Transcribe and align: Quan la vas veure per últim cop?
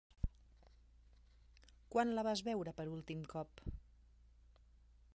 Quan 1.97 2.15
la 2.15 2.25
vas 2.31 2.43
veure 2.49 2.75
per 2.81 2.89
últim 2.97 3.23
cop? 3.37 3.65